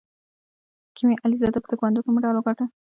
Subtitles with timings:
[0.95, 2.65] کیمیا علیزاده په تکواندو کې مډال وګاټه.